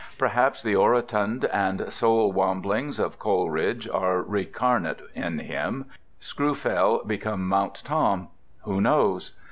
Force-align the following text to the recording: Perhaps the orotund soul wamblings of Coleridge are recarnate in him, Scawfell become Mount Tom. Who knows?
Perhaps 0.17 0.63
the 0.63 0.73
orotund 0.75 1.43
soul 1.93 2.31
wamblings 2.31 2.97
of 2.99 3.19
Coleridge 3.19 3.87
are 3.87 4.23
recarnate 4.23 4.99
in 5.13 5.37
him, 5.37 5.85
Scawfell 6.19 7.05
become 7.05 7.47
Mount 7.47 7.83
Tom. 7.85 8.29
Who 8.63 8.81
knows? 8.81 9.33